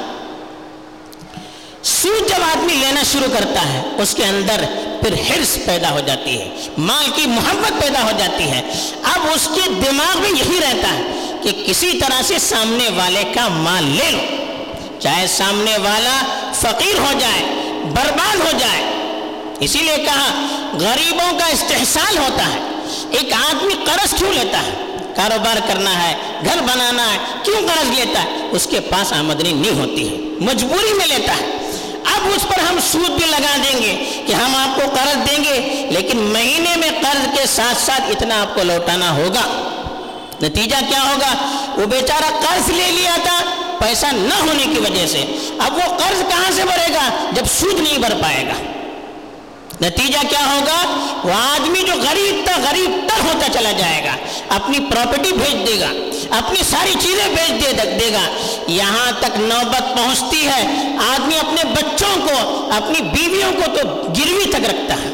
سود 1.83 2.29
جب 2.29 2.43
آدمی 2.43 2.73
لینا 2.73 3.03
شروع 3.03 3.39
کرتا 3.39 3.73
ہے، 3.73 3.83
اس 3.99 4.15
کے 4.15 4.25
اندر 4.25 4.65
پھر 5.03 5.13
حرص 5.13 5.59
پیدا 5.67 5.91
ہو 5.91 6.01
جاتی 6.01 6.41
ہے، 6.41 6.49
مال 6.79 7.11
کی 7.15 7.27
محبت 7.27 7.83
پیدا 7.83 8.03
ہو 8.03 8.11
جاتی 8.19 8.45
ہے۔ 8.45 8.63
اب 9.03 9.21
اس 9.35 9.49
کے 9.55 9.71
دماغ 9.71 10.21
میں 10.21 10.31
یہی 10.31 10.61
رہتا 10.61 10.89
ہے 10.89 11.03
کہ 11.43 11.65
کسی 11.67 12.01
طرح 12.01 12.23
سے 12.23 12.39
سامنے 12.39 12.89
والے 12.97 13.25
کا 13.35 13.49
مال 13.49 13.85
لے 13.85 14.11
لو۔ 14.11 14.19
چاہے 15.01 15.27
سامنے 15.27 15.77
والا 15.79 16.21
فقیر 16.55 16.99
ہو 16.99 17.13
جائے، 17.19 17.43
برباد 17.95 18.37
ہو 18.37 18.59
جائے۔ 18.59 18.83
اسی 19.61 19.79
لیے 19.79 19.97
کہا، 19.97 20.47
غریبوں 20.81 21.39
کا 21.39 21.47
استحصال 21.47 22.19
ہوتا 22.19 22.45
ہے۔ 22.45 22.61
ایک 23.11 23.33
آدمی 23.33 23.75
قرض 23.85 24.15
کیوں 24.19 24.33
لیتا 24.33 24.59
ہے؟ 24.59 24.92
کاروبار 25.17 25.57
کرنا 25.69 26.03
ہے، 26.03 26.17
گھر 26.45 26.59
بنانا 26.61 27.13
ہے، 27.13 27.19
کیوں 27.43 27.61
قرض 27.69 27.99
لیتا 27.99 28.23
ہے؟ 28.23 28.49
اس 28.53 28.67
کے 28.71 28.81
پاس 28.81 29.13
آمدنی 29.13 29.53
نہیں 29.53 29.81
ہوتی 29.81 30.09
ہے، 30.09 30.17
مجبوری 30.41 30.93
میں 30.93 31.07
لیتا 31.07 31.33
ہے۔ 31.33 31.47
اب 32.05 32.29
اس 32.37 32.43
پر 32.49 32.59
ہم 32.59 32.79
سود 32.93 33.11
بھی 33.11 33.27
لگا 33.27 33.57
دیں 33.57 33.83
گے 33.83 34.23
کہ 34.27 34.33
ہم 34.33 34.57
آپ 34.57 34.77
کو 34.77 34.83
قرض 34.95 35.31
دیں 35.31 35.45
گے، 35.45 35.87
لیکن 35.91 36.19
مہینے 36.19 36.77
میں 36.77 36.91
قرض 37.01 37.39
کے 37.39 37.47
ساتھ 37.47 37.83
ساتھ 37.83 38.03
اتنا 38.03 38.41
آپ 38.41 38.55
کو 38.55 38.63
لوٹانا 38.63 39.11
ہوگا۔ 39.11 39.69
نتیجہ 40.43 40.77
کیا 40.89 41.03
ہوگا؟ 41.03 41.35
وہ 41.77 41.87
بیچارہ 41.87 42.31
قرض 42.41 42.71
لے 42.71 42.91
لیا 42.91 43.17
تھا، 43.23 43.41
پیسہ 43.79 44.07
نہ 44.13 44.35
ہونے 44.35 44.65
کی 44.75 44.81
وجہ 44.81 45.07
سے۔ 45.07 45.25
اب 45.59 45.77
وہ 45.77 45.97
قرض 45.99 46.23
کہاں 46.29 46.51
سے 46.57 46.63
بھرے 46.63 46.95
گا؟ 46.95 47.29
جب 47.33 47.43
سود 47.61 47.81
نہیں 47.81 47.99
بھر 47.99 48.15
پائے 48.23 48.45
گا۔ 48.47 48.72
نتیجہ 49.83 50.19
کیا 50.29 50.45
ہوگا؟ 50.47 50.81
وہ 51.25 51.33
آدمی 51.33 51.81
جو 51.81 51.93
غریب 52.03 52.47
تھا 52.47 52.61
غریب 52.71 53.09
تر 53.09 53.25
ہوتا 53.25 53.53
چلا 53.53 53.73
جائے 53.73 54.05
گا، 54.05 54.17
اپنی 54.49 54.79
پراپرٹی 54.91 55.33
بھیج 55.33 55.67
دے 55.67 55.81
گا، 55.81 55.93
اپنی 56.39 56.63
ساری 56.71 56.93
چیزیں 57.01 57.29
بھیج 57.29 57.67
دے 57.67 57.73
دے 58.01 58.13
گا۔ 58.13 58.29
یہاں 58.69 59.13
تک 59.21 59.37
نوبت 59.37 59.97
پہنچتی 59.97 60.47
ہے، 60.47 60.63
آدمی 61.09 61.37
اپنے 61.37 61.65
بچوں 61.65 62.29
کو، 62.29 62.69
اپنی 62.73 63.01
بیویوں 63.03 63.53
کو 63.53 63.63
تو 63.77 63.89
گروی 64.19 64.45
تک 64.45 64.69
رکھتا 64.69 64.95
ہے۔ 64.95 65.11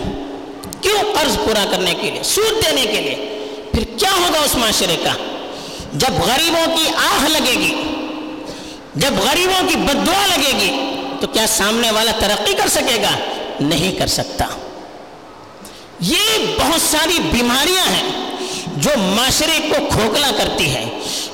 کیوں 0.80 1.14
قرض 1.14 1.36
پورا 1.36 1.64
کرنے 1.70 1.94
کے 1.94 2.10
لیے، 2.10 2.22
سود 2.22 2.66
دینے 2.66 2.82
کے 2.82 3.00
لیے؟ 3.00 3.44
پھر 3.72 3.84
کیا 3.98 4.10
ہوگا 4.10 4.40
اس 4.40 4.54
معاشرے 4.54 4.96
کا؟ 5.04 5.12
جب 5.92 6.12
غریبوں 6.26 6.76
کی 6.76 6.88
آہ 6.96 7.28
لگے 7.28 7.52
گی، 7.52 7.74
جب 8.94 9.14
غریبوں 9.30 9.68
کی 9.68 9.76
بدعا 9.76 10.26
لگے 10.26 10.52
گی، 10.60 10.70
تو 11.20 11.26
کیا 11.26 11.46
سامنے 11.46 11.90
والا 11.90 12.10
ترقی 12.18 12.54
کر 12.54 12.68
سکے 12.68 13.02
گا؟ 13.02 13.37
نہیں 13.60 13.98
کر 13.98 14.06
سکتا۔ 14.06 14.44
یہ 16.00 16.46
بہت 16.58 16.90
ساری 16.90 17.18
بیماریاں 17.32 17.92
ہیں 17.92 18.36
جو 18.76 18.90
معاشرے 18.98 19.58
کو 19.68 19.74
کھوکھلا 19.92 20.30
کرتی 20.38 20.74
ہے 20.74 20.84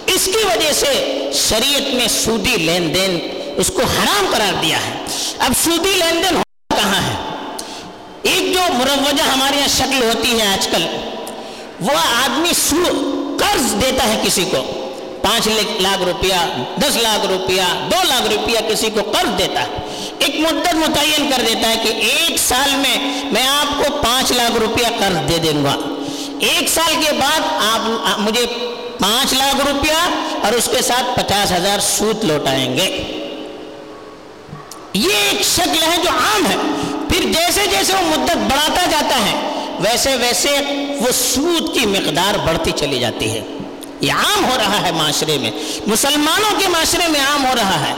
اس 0.06 0.24
کی 0.24 0.44
وجہ 0.44 0.72
سے 0.72 1.20
شریعت 1.48 1.94
میں 1.94 2.08
سودی 2.08 2.56
لین 2.56 2.94
دین 2.94 3.18
اس 3.56 3.70
کو 3.74 3.82
حرام 3.82 4.26
قرار 4.30 4.62
دیا 4.62 4.76
ہے۔ 4.76 4.92
اب 5.38 5.52
سودی 5.64 5.90
لین 5.90 6.14
دین 6.14 6.42
کہاں 6.76 7.00
ہے؟ 7.00 7.36
ایک 8.22 8.54
جو 8.54 8.60
مروجہ 8.72 9.22
ہمارے 9.22 9.56
یہاں 9.56 9.68
شکل 9.68 10.02
ہوتی 10.02 10.40
ہے 10.40 10.46
آج 10.46 10.68
کل، 10.68 10.86
وہ 11.80 11.98
آدمی 11.98 12.52
قرض 13.38 13.82
دیتا 13.82 14.08
ہے 14.08 14.20
کسی 14.26 14.44
کو۔ 14.44 14.80
پانچ 15.22 15.48
لاکھ 15.80 16.02
روپیہ، 16.02 16.62
دس 16.76 16.96
لاکھ 16.96 17.26
روپیہ، 17.26 17.62
دو 17.90 18.02
لاکھ 18.08 18.32
روپیہ 18.32 18.58
کسی 18.68 18.90
کو 18.90 19.00
قرض 19.02 19.38
دیتا 19.38 19.62
ہے۔ 19.62 19.93
ایک 20.18 20.40
مدت 20.40 20.74
متعین 20.74 21.30
کر 21.30 21.42
دیتا 21.46 21.68
ہے 21.68 21.76
کہ 21.82 21.88
ایک 21.88 22.38
سال 22.38 22.76
میں 22.76 23.24
میں 23.32 23.46
آپ 23.46 23.78
کو 23.78 23.96
پانچ 24.02 24.32
لاکھ 24.32 24.52
روپیہ 24.52 24.86
قرض 24.98 25.28
دے 25.28 25.52
دوں 25.52 25.64
گا۔ 25.64 25.76
ایک 26.40 26.68
سال 26.68 26.94
کے 27.06 27.12
بعد 27.12 27.40
آپ 27.74 28.18
مجھے 28.18 28.46
پانچ 29.00 29.32
لاکھ 29.32 29.66
روپیہ 29.66 30.08
اور 30.44 30.52
اس 30.52 30.68
کے 30.76 30.82
ساتھ 30.82 31.20
پچاس 31.20 31.52
ہزار 31.52 31.78
سوت 31.78 32.24
لوٹائیں 32.24 32.76
گے۔ 32.76 33.02
یہ 34.92 35.12
ایک 35.30 35.42
شکل 35.42 35.82
ہے 35.82 35.96
جو 36.04 36.10
عام 36.10 36.46
ہے۔ 36.46 36.56
پھر 37.08 37.32
جیسے 37.32 37.60
جیسے 37.70 37.92
وہ 37.92 38.02
مدت 38.02 38.36
بڑھاتا 38.36 38.86
جاتا 38.90 39.16
ہے، 39.16 39.64
ویسے 39.80 40.16
ویسے 40.16 40.50
وہ 41.00 41.12
سود 41.12 41.74
کی 41.74 41.86
مقدار 41.86 42.38
بڑھتی 42.46 42.70
چلی 42.76 43.00
جاتی 43.00 43.30
ہے۔ 43.30 43.40
یہ 44.00 44.12
عام 44.12 44.44
ہو 44.44 44.56
رہا 44.56 44.86
ہے 44.86 44.92
معاشرے 44.92 45.38
میں۔ 45.38 45.50
مسلمانوں 45.86 46.60
کے 46.60 46.68
معاشرے 46.68 47.08
میں 47.08 47.20
عام 47.20 47.46
ہو 47.46 47.52
رہا 47.56 47.80
ہے۔ 47.80 47.94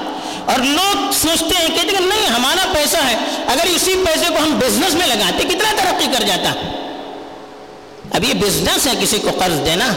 اور 0.47 0.59
لوگ 0.59 1.12
سوچتے 1.12 1.55
ہیں، 1.59 1.69
کہتے 1.69 1.97
ہیں 1.97 2.07
نہیں، 2.07 2.26
ہمارا 2.26 2.73
پیسہ 2.73 2.97
ہے۔ 2.97 3.17
اگر 3.47 3.67
اسی 3.67 4.05
پیسے 4.07 4.25
کو 4.29 4.43
ہم 4.43 4.59
بزنس 4.59 4.95
میں 4.95 5.07
لگاتے، 5.07 5.45
کتنا 5.45 5.73
ترقی 5.76 6.07
کر 6.19 6.23
جاتا؟ 6.23 6.53
اب 8.12 8.25
یہ 8.25 8.35
بزنس 8.35 8.87
ہے، 8.87 8.93
کسی 9.00 9.19
کو 9.19 9.31
قرض 9.38 9.67
دینا۔ 9.67 9.93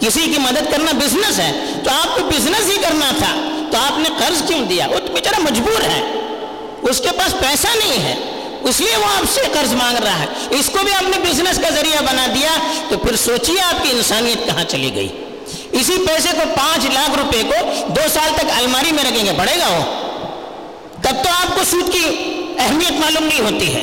کسی 0.00 0.20
کی 0.20 0.38
مدد 0.38 0.70
کرنا 0.70 0.92
بزنس 0.92 1.38
ہے۔ 1.38 1.52
تو 1.84 1.90
آپ 1.90 2.18
کو 2.18 2.24
بزنس 2.24 2.70
ہی 2.70 2.76
کرنا 2.76 3.12
تھا۔ 3.18 3.60
تو 3.72 3.78
آپ 3.78 3.98
نے 3.98 4.08
قرض 4.18 4.42
کیوں 4.48 4.66
دیا؟ 4.66 4.86
وہ 4.86 4.98
تو 4.98 5.12
بیچارہ 5.12 5.40
مجبور 5.40 5.80
ہے۔ 5.80 6.00
اس 6.82 6.98
کے 7.00 7.08
پاس 7.18 7.32
پیسہ 7.32 7.66
نہیں 7.76 8.02
ہے۔ 8.04 8.14
اس 8.62 8.80
لیے 8.80 8.96
وہ 8.96 9.04
آپ 9.04 9.24
سے 9.34 9.40
قرض 9.52 9.72
مانگ 9.74 9.96
رہا 9.96 10.18
ہے۔ 10.18 10.26
اس 10.50 10.70
کو 10.70 10.78
بھی 10.84 10.94
آپ 10.94 11.02
نے 11.02 11.30
بزنس 11.30 11.58
کا 11.58 11.70
ذریعہ 11.70 12.02
بنا 12.02 12.26
دیا۔ 12.34 12.50
تو 12.88 12.98
پھر 12.98 13.16
سوچیے 13.16 13.60
آپ 13.60 13.82
کی 13.82 13.90
انسانیت 13.90 14.46
کہاں 14.46 14.64
چلی 14.64 14.94
گئی۔ 14.94 15.08
اسی 15.72 15.92
پیسے 16.06 16.28
کو 16.32 16.54
پانچ 16.56 16.84
لاکھ 16.84 17.18
روپے 17.18 17.42
کو 17.42 17.86
دو 17.88 18.08
سال 18.12 18.30
تک 18.36 18.44
الماری 18.56 18.92
میں 18.92 19.04
رکھیں 19.04 19.26
گے، 19.26 19.32
بڑھے 19.32 19.56
گا 19.60 19.66
وہ۔ 19.68 20.02
تب 21.02 21.24
تو 21.24 21.30
آپ 21.30 21.56
کو 21.56 21.64
سود 21.70 21.92
کی 21.92 22.32
اہمیت 22.58 22.92
معلوم 22.92 23.24
نہیں 23.24 23.40
ہوتی 23.40 23.74
ہے۔ 23.74 23.82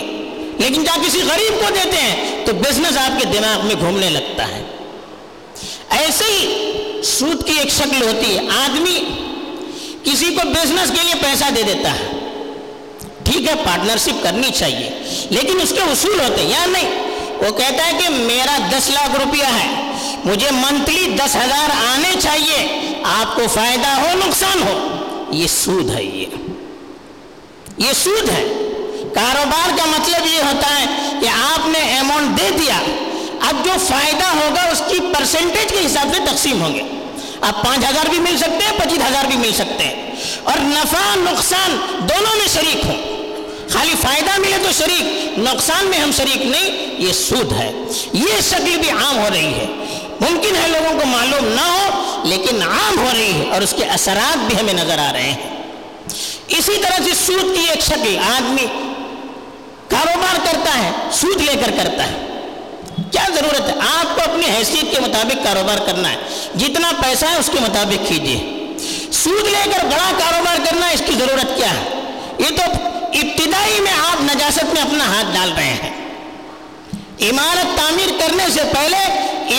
لیکن 0.58 0.84
جب 0.84 1.08
کسی 1.08 1.22
غریب 1.22 1.60
کو 1.60 1.74
دیتے 1.76 1.98
ہیں 1.98 2.46
تو 2.46 2.54
بزنس 2.54 2.98
آپ 2.98 3.20
کے 3.20 3.26
دماغ 3.26 3.68
میں 3.68 3.76
گھومنے 3.80 4.10
لگتا 4.10 4.48
ہے۔ 4.48 4.64
ایسے 5.90 6.24
ہی 6.24 6.72
سود 7.04 7.48
کی 7.48 7.54
ایک 7.60 7.70
شکل 7.70 8.02
ہوتی 8.02 8.38
ہے۔ 8.38 8.40
آدمی 8.40 9.04
کسی 10.04 10.26
کو 10.26 10.50
بزنس 10.50 10.92
کے 10.92 11.04
لیے 11.04 11.16
پیسہ 11.22 11.46
دے 11.56 11.64
دیتا 11.64 11.92
ہے۔ 11.92 12.12
ٹھیک 13.24 13.48
ہے 13.48 13.54
پارٹنرشپ 13.66 14.24
کرنی 14.24 14.50
چاہیے، 14.52 14.90
لیکن 15.30 15.62
اس 15.62 15.70
کے 15.70 15.82
اصول 15.82 16.20
ہوتے 16.20 16.42
ہیں۔ 16.42 16.50
یا 16.50 16.66
نہیں 16.66 17.09
وہ 17.42 17.58
کہتا 17.58 17.86
ہے 17.86 17.92
کہ 17.92 18.10
میرا 18.10 18.58
دس 18.70 18.90
لاکھ 18.90 19.16
روپیہ 19.16 19.44
ہے، 19.44 19.92
مجھے 20.26 20.52
منتھلی 20.52 21.16
دس 21.16 21.36
ہزار 21.36 21.70
آنے 21.94 22.14
چاہیے، 22.20 22.90
آپ 23.04 23.36
کو 23.36 23.42
فائدہ 23.54 23.88
ہو، 23.88 24.08
نقصان 24.28 24.64
ہو۔ 24.64 24.96
یہ 25.30 25.48
سود 25.48 25.96
ہے 25.96 26.04
یہ۔ 26.04 26.26
یہ 27.78 27.94
سود 28.04 28.30
ہے۔ 28.30 28.66
کاروبار 29.16 29.70
کا 29.78 29.86
مطلب 29.86 30.28
یہ 30.28 30.40
ہوتا 30.40 30.80
ہے 30.80 30.86
کہ 31.22 31.28
آپ 31.28 31.68
نے 31.68 31.98
اماؤنٹ 32.00 32.40
دے 32.40 32.50
دیا، 32.60 32.76
اب 33.50 33.66
جو 33.66 33.72
فائدہ 33.88 34.26
ہوگا 34.26 34.62
اس 34.62 34.82
کی 34.90 35.00
پرسنٹیج 35.00 35.70
کے 35.70 35.86
حساب 35.86 36.08
سے 36.14 36.20
تقسیم 36.32 36.62
ہوں 36.62 36.74
گے۔ 36.74 36.82
اب 37.42 37.66
پانچ 37.66 37.80
ہزار 37.80 38.06
بھی 38.10 38.20
مل 38.20 38.38
سکتے 38.38 38.66
ہیں، 38.66 38.80
پچیس 38.80 39.00
ہزار 39.00 39.26
بھی 39.26 39.38
مل 39.38 39.54
سکتے 39.54 39.84
ہیں۔ 39.84 40.12
اور 40.44 40.58
نفع، 40.58 41.16
نقصان 41.16 41.78
دونوں 42.00 42.36
میں 42.38 42.48
شریک 42.48 42.86
ہوں۔ 42.86 43.09
خالی 43.74 43.94
فائدہ 44.02 44.40
ملے 44.40 44.58
تو 44.64 44.72
شریک، 44.72 45.40
نقصان 45.40 45.86
میں 45.86 45.98
ہم 45.98 46.12
شریک 46.18 46.46
نہیں، 46.46 46.96
یہ 47.02 47.14
سود 47.14 47.54
ہے۔ 47.54 47.72
یہ 48.14 48.42
شکل 48.50 48.78
بھی 48.78 48.90
عام 48.90 49.18
ہو 49.18 49.28
رہی 49.34 49.54
ہے۔ 49.54 49.66
ممکن 50.22 50.56
ہے 50.56 50.68
لوگوں 50.68 51.00
کو 51.00 51.06
معلوم 51.06 51.46
نہ 51.48 51.62
ہو، 51.62 52.22
لیکن 52.24 52.64
عام 52.64 53.00
ہو 53.00 53.10
رہی 53.14 53.42
ہے 53.42 53.52
اور 53.52 53.62
اس 53.62 53.74
کے 53.78 53.86
اثرات 53.86 54.38
بھی 54.38 54.60
ہمیں 54.60 54.74
نظر 54.74 54.98
آ 55.00 55.14
رہے 55.14 55.22
ہیں۔ 55.22 55.62
اسی 56.48 56.82
طرح 56.82 57.04
سے 57.04 57.12
سود 57.26 57.56
کی 57.56 57.70
ایک 57.70 57.82
شکل، 57.82 58.20
آدمی 58.36 58.66
کاروبار 59.88 60.36
کرتا 60.44 60.84
ہے، 60.84 60.92
سود 61.12 61.42
لے 61.42 61.54
کر 61.66 61.72
کرتا 61.84 62.04
ہے۔ 62.04 62.18
کیا 63.12 63.26
ضرورت 63.36 63.70
ہے؟ 63.70 63.74
آپ 64.00 64.16
کو 64.16 64.32
اپنی 64.32 64.46
حیثیت 64.58 64.96
کے 64.96 65.00
مطابق 65.00 65.46
کاروبار 65.46 65.78
کرنا 65.78 66.12
ہے۔ 66.12 66.18
جتنا 66.56 66.92
پیسہ 67.04 67.26
ہے، 67.26 67.36
اس 67.36 67.50
کے 67.54 67.60
مطابق 67.62 68.10
کیجیے 68.10 68.68
سود 69.12 69.48
لے 69.48 69.64
کر 69.64 69.86
بڑا 69.86 70.12
کاروبار 70.18 70.58
کرنا، 70.66 70.90
اس 70.90 71.02
کی 71.06 71.14
ضرورت 71.20 71.58
کیا 71.58 71.72
ہے؟ 71.72 71.84
یہ 72.40 72.48
تو 72.56 72.89
ابتدائی 73.14 73.80
میں 73.80 73.94
آپ 73.94 74.22
نجاست 74.22 74.74
میں 74.74 74.82
اپنا 74.82 75.06
ہاتھ 75.06 75.28
ڈال 75.34 75.52
رہے 75.58 75.74
ہیں۔ 75.84 76.00
عمارت 77.22 77.78
تعمیر 77.78 78.10
کرنے 78.20 78.44
سے 78.54 78.62
پہلے 78.74 78.98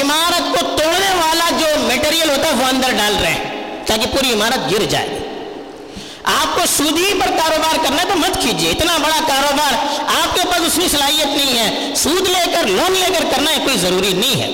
عمارت 0.01 0.43
کو 0.51 0.67
توڑنے 0.67 1.15
والا 1.15 1.51
جو 1.59 1.67
میٹریل 1.81 2.31
ہوتا 2.31 2.49
ہے 2.49 2.53
وہ 2.53 2.65
اندر 2.65 2.91
ڈال 2.91 3.17
رہے 3.21 3.31
ہیں 3.31 3.45
تاکہ 3.87 4.07
پوری 4.07 4.33
عمارت 4.33 4.73
گر 4.73 4.85
جائے۔ 4.85 5.19
آپ 6.25 6.55
کو 6.55 6.61
سودی 6.77 7.15
پر 7.21 7.27
کاروبار 7.27 7.77
کرنا 7.85 8.03
ہے 8.03 8.07
تو 8.09 8.17
مت 8.17 8.43
کیجیے 8.43 8.71
اتنا 8.71 8.97
بڑا 8.97 9.19
کاروبار 9.27 9.75
آپ 10.23 10.35
کے 10.35 10.41
پاس 10.45 10.61
اس 10.67 10.79
میں 10.79 10.89
صلاحیت 10.89 11.27
نہیں 11.27 11.59
ہے۔ 11.59 11.95
سود 11.97 12.29
لے 12.29 12.53
کر 12.53 12.67
لون 12.67 12.93
لے 12.93 13.07
کر 13.19 13.25
کرنا 13.31 13.51
ہے 13.51 13.57
کوئی 13.65 13.79
ضروری 13.79 14.13
نہیں 14.13 14.41
ہے۔ 14.41 14.51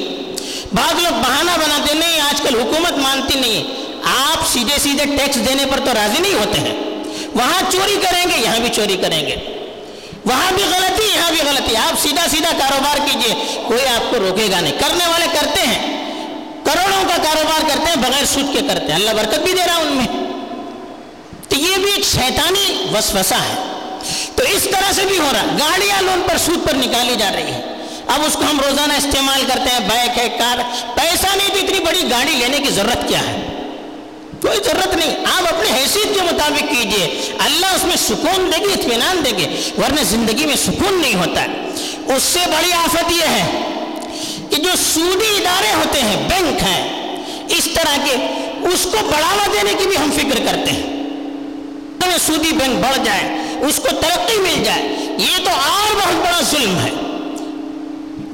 بعض 0.72 1.02
لوگ 1.02 1.12
بہانہ 1.12 1.50
بناتے 1.50 1.94
نہیں، 1.94 2.20
آج 2.20 2.40
کل 2.40 2.60
حکومت 2.60 2.92
مانتی 2.92 3.38
نہیں۔ 3.38 3.64
آپ 4.04 4.46
سیدھے 4.52 4.78
سیدھے 4.78 5.16
ٹیکس 5.16 5.36
دینے 5.36 5.64
پر 5.70 5.80
تو 5.84 5.94
راضی 5.94 6.22
نہیں 6.22 6.34
ہوتے 6.34 6.60
ہیں۔ 6.60 6.95
وہاں 7.34 7.72
چوری 7.72 7.96
کریں 8.02 8.24
گے، 8.30 8.44
یہاں 8.44 8.58
بھی 8.58 8.68
چوری 8.68 8.96
کریں 8.96 9.26
گے۔ 9.26 9.36
وہاں 10.24 10.52
بھی 10.52 10.64
غلطی، 10.64 11.04
یہاں 11.14 11.30
بھی 11.30 11.40
غلطی۔ 11.46 11.76
آپ 11.76 12.02
سیدھا 12.02 12.28
سیدھا 12.30 12.50
کاروبار 12.58 12.96
کیجیے، 12.96 13.62
کوئی 13.66 13.86
آپ 13.86 14.10
کو 14.10 14.18
روکے 14.18 14.48
گا 14.50 14.60
نہیں۔ 14.60 14.72
کرنے 14.78 15.06
والے 15.06 15.26
کرتے 15.32 15.60
ہیں۔ 15.66 15.96
کروڑوں 16.64 17.02
کا 17.08 17.16
کاروبار 17.16 17.60
کرتے 17.60 17.88
ہیں، 17.88 17.96
بغیر 17.96 18.24
سود 18.24 18.54
کے 18.54 18.60
کرتے 18.68 18.86
ہیں۔ 18.86 18.94
اللہ 18.94 19.10
برکت 19.10 19.38
بھی 19.38 19.52
دے 19.52 19.62
رہا 19.66 19.76
ان 19.76 19.86
میں۔ 19.86 20.06
تو 21.48 21.56
یہ 21.56 21.76
بھی 21.76 21.92
ایک 21.92 22.04
شیطانی 22.04 22.86
وسوسہ 22.94 23.34
ہے۔ 23.34 23.54
تو 24.36 24.42
اس 24.42 24.62
طرح 24.64 24.92
سے 24.92 25.02
بھی 25.04 25.18
ہو 25.18 25.30
رہا 25.32 25.44
گاڑیاں 25.58 26.02
لون 26.02 26.22
پر 26.28 26.38
سود 26.38 26.68
پر 26.68 26.74
نکالی 26.74 27.16
جا 27.18 27.30
رہی 27.34 27.50
ہیں۔ 27.50 27.62
اب 28.06 28.20
اس 28.26 28.32
کو 28.32 28.42
ہم 28.50 28.60
روزانہ 28.60 28.92
استعمال 28.92 29.44
کرتے 29.48 29.70
ہیں، 29.70 29.80
بائک 29.80 30.18
ہے، 30.18 30.28
کار۔ 30.38 30.58
پیسہ 30.94 31.26
نہیں 31.36 31.48
تو 31.48 31.58
اتنی 31.64 31.80
بڑی 31.80 32.10
گاڑی 32.10 32.32
لینے 32.32 32.58
کی 32.58 32.70
ضرورت 32.70 33.08
کیا 33.08 33.20
ہے؟ 33.20 33.45
کوئی 34.46 34.58
ضرورت 34.64 34.96
نہیں، 34.96 35.16
آپ 35.38 35.54
اپنی 35.54 35.70
حیثیت 35.70 36.14
کے 36.14 36.22
مطابق 36.22 36.60
کیجیے۔ 36.60 37.32
اللہ 37.38 37.66
اس 37.66 37.84
میں 37.84 37.96
سکون 37.96 38.52
دے 38.52 38.68
گی، 38.68 38.72
اطمینان 38.72 39.24
دے 39.24 39.30
گی، 39.30 39.70
ورنہ 39.78 40.00
زندگی 40.02 40.46
میں 40.46 40.56
سکون 40.56 40.94
نہیں 41.02 41.14
ہوتا۔ 41.14 41.42
ہے 41.42 41.46
اس 42.16 42.22
سے 42.22 42.38
بڑی 42.46 42.72
آفت 42.72 43.12
یہ 43.12 43.28
ہے 43.28 43.60
کہ 44.50 44.56
جو 44.56 44.70
سودی 44.94 45.36
ادارے 45.36 45.74
ہوتے 45.74 46.00
ہیں، 46.00 46.16
بینک 46.16 46.62
ہیں، 46.62 47.16
اس 47.48 47.68
طرح 47.74 47.96
کے، 48.04 48.14
اس 48.74 48.82
کو 48.82 48.98
بڑھاوا 49.02 49.46
دینے 49.52 49.74
کی 49.78 49.86
بھی 49.86 49.96
ہم 49.96 50.10
فکر 50.16 50.38
کرتے 50.46 50.72
ہیں۔ 50.72 50.96
سودی 52.26 52.52
بینک 52.52 52.84
بڑھ 52.86 53.04
جائے، 53.04 53.20
اس 53.60 53.76
کو 53.76 53.88
ترقی 53.88 54.40
مل 54.40 54.64
جائے، 54.64 54.82
یہ 55.18 55.44
تو 55.44 55.50
اور 55.50 55.94
بہت 55.94 56.14
بڑا 56.14 56.40
ظلم 56.50 56.78
ہے۔ 56.78 56.90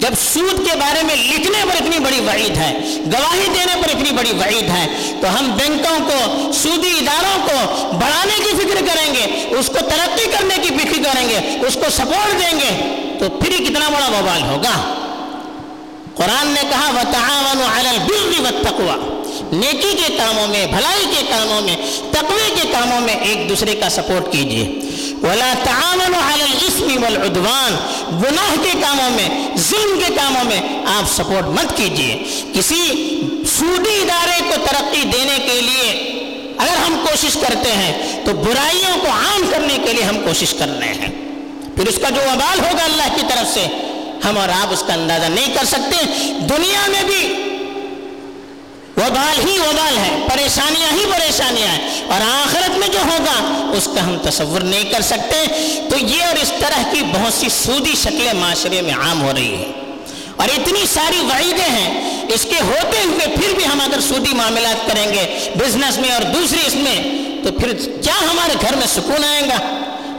جب 0.03 0.11
سود 0.33 0.71
کے 0.71 0.77
بارے 0.77 1.03
میں 1.03 1.15
لکھنے 1.17 1.59
پر 1.63 1.77
اتنی 1.77 1.99
بڑی 1.99 2.21
وعید 2.21 2.57
ہے، 2.57 2.79
گواہی 3.13 3.47
دینے 3.47 3.83
پر 3.83 3.89
اتنی 3.89 4.11
بڑی 4.11 4.31
وعید 4.31 4.69
ہے، 4.69 5.13
تو 5.21 5.39
ہم 5.39 5.51
بینکوں 5.57 5.99
کو، 5.99 6.53
سودی 6.53 6.91
اداروں 7.01 7.47
کو 7.47 7.83
بڑھانے 7.93 8.37
کی 8.37 8.51
فکر 8.57 8.85
کریں 8.87 9.15
گے، 9.15 9.45
اس 9.59 9.67
کو 9.67 9.73
ترقی 9.73 10.25
کرنے 10.25 10.55
کی 10.63 10.69
فکر 10.69 11.03
کریں 11.03 11.29
گے، 11.29 11.67
اس 11.67 11.75
کو 11.75 11.91
سپورٹ 11.91 12.33
دیں 12.33 12.61
گے، 12.61 12.99
تو 13.19 13.31
پھر 13.31 13.65
کتنا 13.65 13.89
بڑا 13.89 14.09
بوال 14.09 14.43
ہوگا۔ 14.43 14.95
قرآن 16.17 16.47
نے 16.47 16.61
کہا، 16.71 16.91
وَتَعَاوَنُوا 16.95 17.79
عَلَى 17.79 17.89
الْبِرِّ 17.89 18.43
وَالتَّقْوَى۔ 18.43 19.23
نیکی 19.53 19.97
کے 19.97 20.15
کاموں 20.19 20.47
میں، 20.47 20.67
بھلائی 20.67 21.07
کے 21.17 21.23
کاموں 21.31 21.61
میں، 21.61 21.77
تقوی 22.11 22.61
کے 22.63 22.69
کاموں 22.73 23.01
میں 23.01 23.15
ایک 23.15 23.49
دوسرے 23.49 23.75
کا 23.75 23.89
سپورٹ 23.89 24.33
کیجیے۔ 24.33 24.79
وَلَا 25.23 25.55
تَعَاوَنُوا 25.65 26.35
عَلَى 26.35 26.62
الْإِثْمِ 26.73 27.05
وَالْعُدْوَانِ، 27.05 27.77
گناہ 28.25 28.55
کے 28.63 28.71
کاموں 28.81 29.11
میں، 29.11 29.57
ظلم 29.57 30.01
کے 30.07 30.15
کاموں 30.15 30.45
میں 30.45 30.61
آپ 30.87 31.11
سپورٹ 31.13 31.47
مت 31.47 31.77
کیجیے۔ 31.77 32.23
کسی 32.53 32.87
سودی 33.59 34.03
ادارے 34.03 34.41
کو 34.49 34.55
ترقی 34.71 35.03
دینے 35.03 35.39
کے 35.39 35.61
لیے 35.61 35.91
اگر 36.59 36.77
ہم 36.77 37.05
کوشش 37.11 37.35
کرتے 37.35 37.73
ہیں، 37.73 38.25
تو 38.25 38.33
برائیوں 38.33 39.01
کو 39.01 39.09
عام 39.11 39.43
کرنے 39.51 39.79
کے 39.85 39.93
لیے 39.93 40.05
ہم 40.05 40.17
کوشش 40.25 40.55
کر 40.55 40.69
رہے 40.79 40.95
ہیں۔ 40.95 41.11
پھر 41.77 41.89
اس 41.89 41.99
کا 42.03 42.11
جو 42.11 42.21
وبال 42.21 42.61
ہوگا 42.61 42.85
اللہ 42.85 43.15
کی 43.15 43.23
طرف 43.29 43.55
سے، 43.55 43.67
ہم 44.25 44.39
اور 44.39 44.49
آپ 44.49 44.73
اس 44.73 44.85
کا 44.87 44.95
اندازہ 44.95 45.27
نہیں 45.27 45.55
کر 45.55 45.65
سکتے۔ 45.65 46.07
دنیا 46.41 46.89
میں 46.89 47.03
بھی 47.03 47.35
وبال 48.97 49.49
ہی 49.49 49.59
وبال 49.59 49.99
ہے، 49.99 50.27
پریشانیاں 50.33 50.93
ہی 50.93 51.07
پریشانیاں 51.19 51.69
ہیں۔ 51.69 52.05
اور 52.05 52.21
آخرت 52.21 52.79
میں 52.79 52.89
جو 52.89 52.99
ہوگا، 52.99 53.69
اس 53.77 53.89
کا 53.95 54.07
ہم 54.07 54.19
تصور 54.19 54.61
نہیں 54.61 54.85
کر 54.85 55.01
سکتے۔ 55.01 55.47
تو 55.91 55.99
یہ 55.99 56.25
اور 56.25 56.35
اس 56.43 56.53
طرح 56.59 56.83
کی 56.93 57.03
بہت 57.13 57.35
سی 57.35 57.49
سودی 57.49 57.95
شکلیں 58.03 58.33
معاشرے 58.33 58.83
میں 58.83 58.95
عام 58.95 59.23
ہو 59.23 59.33
رہی 59.35 59.55
ہیں۔ 59.55 59.73
اور 60.37 60.49
اتنی 60.49 60.87
ساری 60.95 61.19
وعیدیں 61.19 61.69
ہیں، 61.69 62.21
اس 62.29 62.43
کے 62.43 62.61
ہوتے 62.61 63.03
ہوئے 63.05 63.27
پھر 63.27 63.55
بھی 63.55 63.67
ہم 63.67 63.81
اگر 63.81 64.01
سودی 64.01 64.35
معاملات 64.35 64.91
کریں 64.91 65.15
گے 65.15 65.51
بزنس 65.59 65.99
میں 65.99 66.13
اور 66.13 66.23
دوسری 66.23 66.59
اس 66.67 66.75
میں، 66.75 67.03
تو 67.45 67.53
پھر 67.53 67.73
کیا 68.03 68.31
ہمارے 68.31 68.53
گھر 68.61 68.77
میں 68.77 68.87
سکون 68.87 69.25
آئے 69.25 69.43
گا؟ 69.43 69.57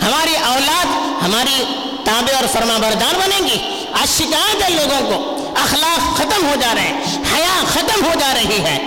ہماری 0.07 0.35
اولاد، 0.35 0.85
ہماری 1.23 1.63
تابع 2.05 2.35
اور 2.35 2.47
فرما 2.53 2.77
بردار 2.77 3.15
بنے 3.15 3.47
گی؟ 3.47 3.85
آج 3.93 4.17
شکایت 4.17 4.63
ہے 4.63 4.69
لوگوں 4.69 4.99
کو۔ 5.01 5.32
اخلاق 5.55 6.17
ختم 6.17 6.47
ہو 6.47 6.55
جا 6.61 6.75
رہے 6.75 6.81
ہیں، 6.81 7.01
حیا 7.33 7.63
ختم 7.67 8.05
ہو 8.05 8.11
جا 8.19 8.33
رہی 8.33 8.61
ہے۔ 8.61 8.77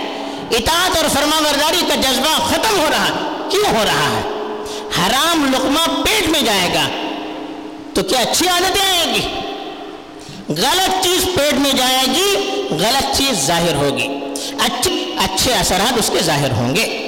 اطاعت 0.51 0.97
اور 0.97 1.05
فرما 1.13 1.39
برداری 1.39 1.81
کا 1.87 1.95
جذبہ 1.95 2.47
ختم 2.47 2.79
ہو 2.79 2.85
رہا، 2.89 3.33
کیوں 3.49 3.65
ہو 3.65 3.83
رہا 3.85 4.09
ہے؟ 4.09 4.21
حرام 4.97 5.53
لقمہ 5.53 6.01
پیٹ 6.01 6.29
میں 6.29 6.41
جائے 6.41 6.73
گا، 6.73 6.87
تو 7.93 8.03
کیا 8.03 8.19
اچھی 8.19 8.47
عادتیں 8.47 8.85
آئیں 8.85 9.13
گی؟ 9.13 9.21
غلط 10.49 11.03
چیز 11.03 11.25
پیٹ 11.35 11.53
میں 11.53 11.71
جائے 11.71 12.05
گی، 12.07 12.61
غلط 12.71 13.17
چیز 13.17 13.47
ظاہر 13.47 13.75
ہوگی۔ 13.75 14.07
اچھے 14.59 15.15
اچھے 15.17 15.53
اثرات 15.53 15.93
اس 15.97 16.09
کے 16.13 16.19
ظاہر 16.23 16.51
ہوں 16.51 16.75
گے۔ 16.75 17.03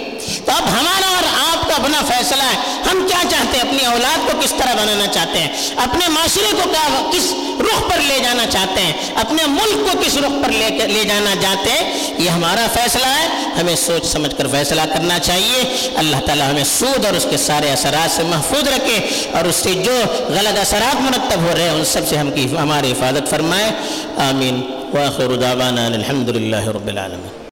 تو 0.46 0.52
اب 0.52 0.64
ہمارا 0.64 1.08
اور 1.08 1.29
کا 1.70 1.76
اپنا 1.76 2.02
فیصلہ 2.08 2.44
ہے۔ 2.44 2.82
ہم 2.92 3.08
کیا 3.08 3.30
چاہتے 3.30 3.58
ہیں؟ 3.58 3.68
اپنی 3.68 3.86
اولاد 3.86 4.32
کو 4.32 4.38
کس 4.42 4.50
طرح 4.50 4.74
بنانا 4.74 5.08
چاہتے 5.08 5.40
ہیں؟ 5.40 5.48
اپنے 5.76 6.08
معاشرے 6.08 6.52
کو 6.52 6.70
کیا 6.70 7.10
کس 7.14 7.34
رخ 7.60 7.92
پر 7.92 7.98
لے 7.98 8.20
جانا 8.24 8.46
چاہتے 8.50 8.82
ہیں؟ 8.82 8.94
اپنے 9.16 9.44
ملک 9.48 9.92
کو 9.92 10.00
کس 10.06 10.18
رخ 10.18 10.46
پر 10.46 10.52
لے 10.52 10.88
لے 10.88 11.04
جانا 11.04 11.34
چاہتے 11.42 11.72
ہیں؟ 11.72 12.14
یہ 12.18 12.30
ہمارا 12.30 12.68
فیصلہ 12.74 13.06
ہے۔ 13.06 13.28
ہمیں 13.60 13.76
سوچ 13.76 14.06
سمجھ 14.06 14.36
کر 14.38 14.48
فیصلہ 14.48 14.82
کرنا 14.82 15.20
چاہیے۔ 15.20 15.90
اللہ 15.96 16.18
تعالیٰ 16.26 16.50
ہمیں 16.50 16.64
سود 16.64 17.06
اور 17.06 17.14
اس 17.14 17.28
کے 17.30 17.38
سارے 17.38 17.72
اثرات 17.72 18.12
سے 18.12 18.24
محفوظ 18.24 18.68
رکھے 18.68 18.98
اور 19.34 19.46
اس 19.46 19.56
سے 19.56 19.74
جو 19.74 20.02
غلط 20.28 20.60
اثرات 20.60 21.02
مرتب 21.02 21.40
ہو 21.42 21.52
رہے 21.54 21.64
ہیں، 21.64 21.70
ان 21.70 21.86
سب 21.86 22.02
سے 22.10 22.18
ہم 22.18 22.32
کی 22.32 22.58
ہماری 22.58 22.92
حفاظت 22.92 23.30
فرمائے۔ 23.30 23.72
آمین۔ 24.18 24.62
واخر 24.94 25.36
دعوانا 25.36 25.86
الحمد 25.86 26.30
للہ 26.30 26.68
رب 26.68 26.88
العالمین۔ 26.88 27.40